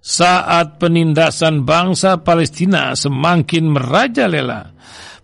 [0.00, 4.76] Saat penindasan bangsa Palestina semakin merajalela,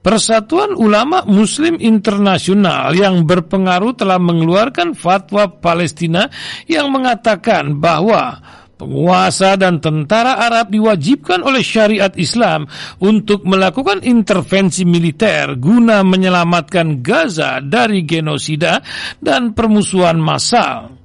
[0.07, 6.31] Persatuan Ulama Muslim Internasional yang berpengaruh telah mengeluarkan fatwa Palestina
[6.71, 8.39] yang mengatakan bahwa
[8.79, 12.71] penguasa dan tentara Arab diwajibkan oleh syariat Islam
[13.03, 18.79] untuk melakukan intervensi militer guna menyelamatkan Gaza dari genosida
[19.19, 20.96] dan permusuhan massal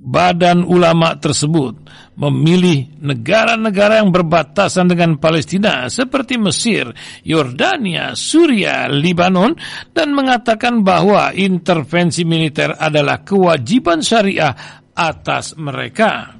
[0.00, 1.76] badan ulama tersebut
[2.16, 6.88] memilih negara-negara yang berbatasan dengan Palestina seperti Mesir,
[7.24, 9.56] Yordania, Suria, Libanon
[9.92, 14.52] dan mengatakan bahwa intervensi militer adalah kewajiban syariah
[14.92, 16.36] atas mereka.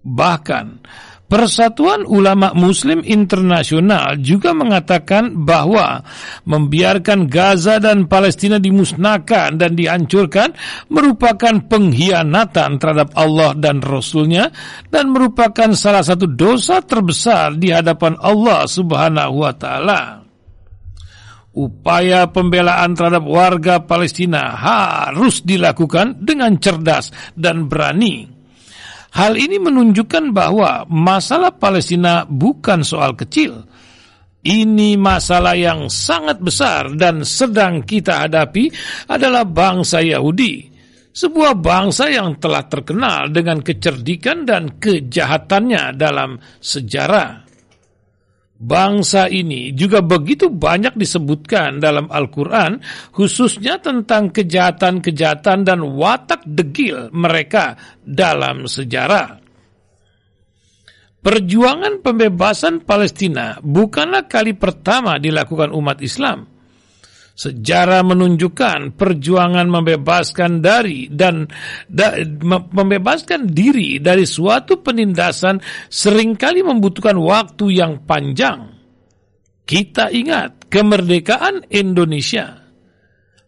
[0.00, 0.66] Bahkan
[1.30, 6.02] Persatuan Ulama Muslim Internasional juga mengatakan bahwa
[6.42, 10.50] membiarkan Gaza dan Palestina dimusnahkan dan dihancurkan
[10.90, 14.50] merupakan pengkhianatan terhadap Allah dan Rasulnya
[14.90, 20.26] dan merupakan salah satu dosa terbesar di hadapan Allah Subhanahu wa taala.
[21.54, 28.39] Upaya pembelaan terhadap warga Palestina harus dilakukan dengan cerdas dan berani
[29.10, 33.66] Hal ini menunjukkan bahwa masalah Palestina bukan soal kecil.
[34.40, 38.72] Ini masalah yang sangat besar dan sedang kita hadapi
[39.10, 40.72] adalah bangsa Yahudi.
[41.10, 47.49] Sebuah bangsa yang telah terkenal dengan kecerdikan dan kejahatannya dalam sejarah.
[48.60, 52.76] Bangsa ini juga begitu banyak disebutkan dalam Al-Quran,
[53.08, 59.40] khususnya tentang kejahatan-kejahatan dan watak degil mereka dalam sejarah.
[61.24, 66.59] Perjuangan pembebasan Palestina bukanlah kali pertama dilakukan umat Islam.
[67.40, 71.48] Sejarah menunjukkan perjuangan membebaskan dari dan
[71.88, 75.56] da, membebaskan diri dari suatu penindasan
[75.88, 78.76] sering kali membutuhkan waktu yang panjang.
[79.64, 82.60] Kita ingat kemerdekaan Indonesia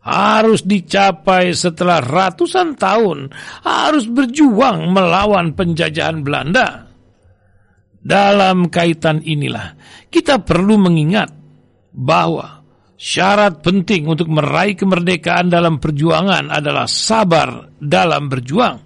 [0.01, 3.29] harus dicapai setelah ratusan tahun,
[3.61, 6.89] harus berjuang melawan penjajahan Belanda.
[8.01, 9.77] Dalam kaitan inilah,
[10.09, 11.29] kita perlu mengingat
[11.93, 12.62] bahwa
[13.03, 18.79] Syarat penting untuk meraih kemerdekaan dalam perjuangan adalah sabar dalam berjuang.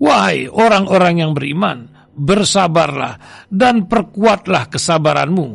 [0.00, 1.84] Wahai orang-orang yang beriman,
[2.16, 5.48] bersabarlah dan perkuatlah kesabaranmu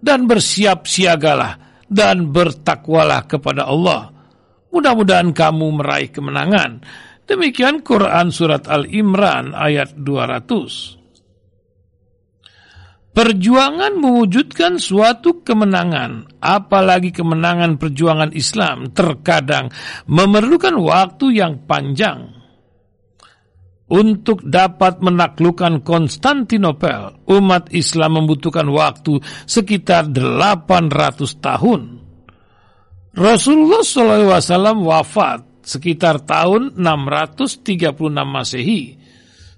[0.00, 4.08] dan bersiap siagalah dan bertakwalah kepada Allah.
[4.72, 6.80] Mudah-mudahan kamu meraih kemenangan.
[7.28, 11.03] Demikian Quran Surat Al-Imran ayat 200.
[13.14, 19.70] Perjuangan mewujudkan suatu kemenangan, apalagi kemenangan perjuangan Islam, terkadang
[20.10, 22.34] memerlukan waktu yang panjang.
[23.86, 31.80] Untuk dapat menaklukkan Konstantinopel, umat Islam membutuhkan waktu sekitar 800 tahun.
[33.14, 37.78] Rasulullah SAW wafat sekitar tahun 636
[38.26, 39.03] Masehi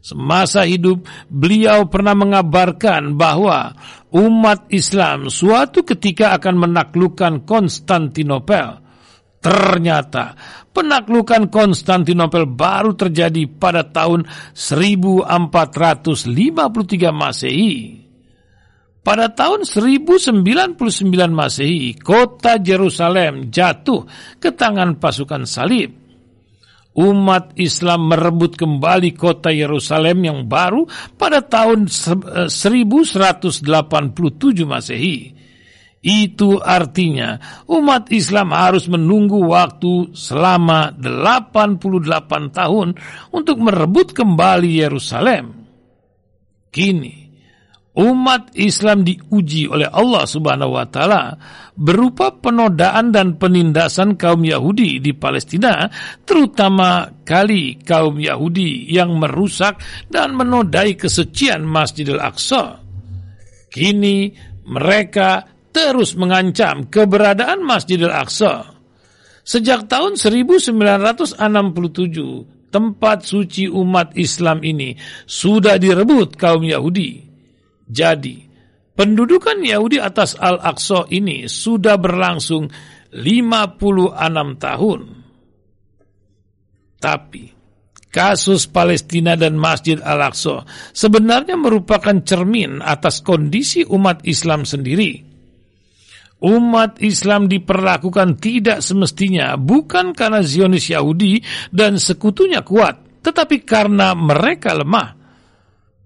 [0.06, 3.74] Semasa hidup beliau pernah mengabarkan bahwa
[4.14, 8.86] umat Islam suatu ketika akan menaklukkan Konstantinopel.
[9.42, 10.38] Ternyata
[10.70, 15.26] penaklukan Konstantinopel baru terjadi pada tahun 1453
[17.10, 17.74] Masehi.
[19.02, 20.78] Pada tahun 1099
[21.34, 24.06] Masehi, kota Jerusalem jatuh
[24.38, 26.05] ke tangan pasukan salib
[26.96, 30.88] umat Islam merebut kembali kota Yerusalem yang baru
[31.20, 32.48] pada tahun 1187
[33.62, 35.18] eh, Masehi.
[36.06, 37.34] Itu artinya
[37.66, 42.88] umat Islam harus menunggu waktu selama 88 tahun
[43.34, 45.66] untuk merebut kembali Yerusalem.
[46.70, 47.25] Kini,
[47.96, 51.32] umat Islam diuji oleh Allah Subhanahu wa taala
[51.72, 55.88] berupa penodaan dan penindasan kaum Yahudi di Palestina,
[56.28, 59.80] terutama kali kaum Yahudi yang merusak
[60.12, 62.84] dan menodai kesucian Masjidil Aqsa.
[63.72, 64.32] Kini
[64.68, 68.76] mereka terus mengancam keberadaan Masjidil Aqsa.
[69.46, 71.38] Sejak tahun 1967,
[72.72, 77.25] tempat suci umat Islam ini sudah direbut kaum Yahudi.
[77.86, 78.42] Jadi,
[78.94, 82.66] pendudukan Yahudi atas Al-Aqsa ini sudah berlangsung
[83.14, 85.00] 56 tahun.
[86.98, 87.44] Tapi,
[88.10, 95.36] kasus Palestina dan Masjid Al-Aqsa sebenarnya merupakan cermin atas kondisi umat Islam sendiri
[96.42, 101.40] umat Islam diperlakukan tidak semestinya bukan karena Zionis Yahudi
[101.72, 105.16] dan sekutunya kuat, tetapi karena mereka lemah.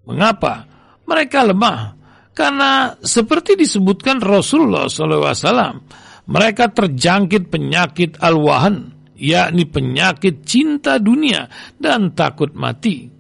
[0.07, 0.70] Mengapa?
[1.11, 1.99] Mereka lemah
[2.31, 5.83] karena seperti disebutkan Rasulullah SAW,
[6.31, 13.11] mereka terjangkit penyakit al-wahan, yakni penyakit cinta dunia dan takut mati.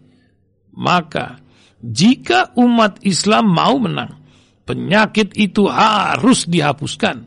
[0.78, 1.36] Maka,
[1.82, 4.22] jika umat Islam mau menang,
[4.62, 7.26] penyakit itu harus dihapuskan.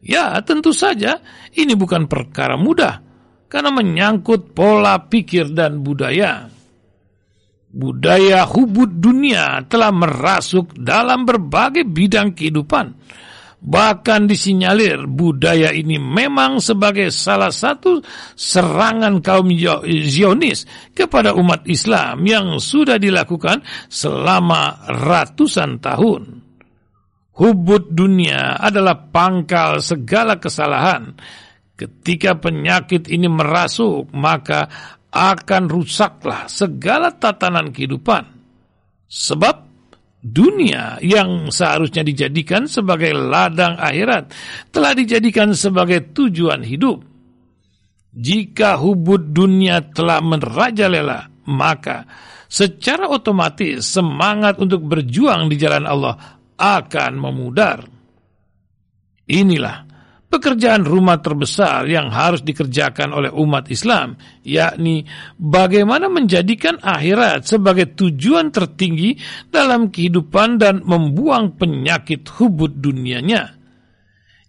[0.00, 1.20] Ya, tentu saja
[1.52, 3.04] ini bukan perkara mudah
[3.52, 6.48] karena menyangkut pola pikir dan budaya.
[7.70, 12.98] Budaya hubud dunia telah merasuk dalam berbagai bidang kehidupan.
[13.60, 18.00] Bahkan disinyalir budaya ini memang sebagai salah satu
[18.32, 19.52] serangan kaum
[19.84, 20.64] Zionis
[20.96, 23.60] kepada umat Islam yang sudah dilakukan
[23.92, 26.40] selama ratusan tahun.
[27.36, 31.14] Hubud dunia adalah pangkal segala kesalahan.
[31.76, 34.68] Ketika penyakit ini merasuk, maka
[35.10, 38.24] akan rusaklah segala tatanan kehidupan.
[39.10, 39.56] Sebab
[40.22, 44.30] dunia yang seharusnya dijadikan sebagai ladang akhirat
[44.70, 47.02] telah dijadikan sebagai tujuan hidup.
[48.10, 52.06] Jika hubud dunia telah merajalela, maka
[52.50, 56.14] secara otomatis semangat untuk berjuang di jalan Allah
[56.58, 57.86] akan memudar.
[59.30, 59.89] Inilah
[60.30, 64.14] pekerjaan rumah terbesar yang harus dikerjakan oleh umat Islam,
[64.46, 65.02] yakni
[65.34, 69.18] bagaimana menjadikan akhirat sebagai tujuan tertinggi
[69.50, 73.58] dalam kehidupan dan membuang penyakit hubud dunianya.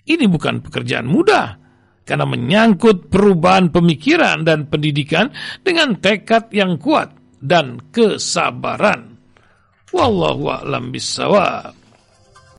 [0.05, 1.57] Ini bukan pekerjaan mudah,
[2.05, 5.33] karena menyangkut perubahan pemikiran dan pendidikan
[5.65, 7.09] dengan tekad yang kuat
[7.41, 9.17] dan kesabaran.
[9.89, 11.80] Wallahu a'lam bissawab.